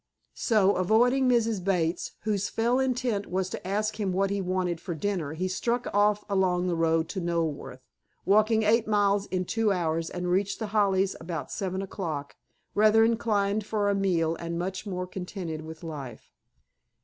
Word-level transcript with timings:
So, 0.39 0.77
avoiding 0.77 1.29
Mrs. 1.29 1.63
Bates, 1.63 2.13
whose 2.21 2.49
fell 2.49 2.79
intent 2.79 3.25
it 3.25 3.31
was 3.31 3.49
to 3.51 3.67
ask 3.67 3.99
him 3.99 4.11
what 4.11 4.31
he 4.31 4.41
wanted 4.41 4.81
for 4.81 4.95
dinner, 4.95 5.33
he 5.33 5.47
struck 5.47 5.85
off 5.93 6.23
along 6.27 6.65
the 6.65 6.75
road 6.75 7.07
to 7.09 7.21
Knoleworth, 7.21 7.81
walked 8.25 8.49
eight 8.49 8.87
miles 8.87 9.27
in 9.27 9.45
two 9.45 9.71
hours, 9.71 10.09
and 10.09 10.31
reached 10.31 10.57
The 10.57 10.71
Hollies 10.73 11.15
about 11.21 11.51
seven 11.51 11.83
o'clock, 11.83 12.35
rather 12.73 13.03
inclined 13.05 13.63
for 13.63 13.89
a 13.91 13.93
meal 13.93 14.35
and 14.37 14.57
much 14.57 14.87
more 14.87 15.05
contented 15.05 15.61
with 15.61 15.83
life. 15.83 16.31